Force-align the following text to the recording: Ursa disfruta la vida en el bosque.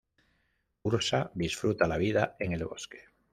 Ursa 0.91 1.19
disfruta 1.35 1.87
la 1.87 1.97
vida 1.99 2.35
en 2.39 2.53
el 2.53 2.65
bosque. 2.65 3.03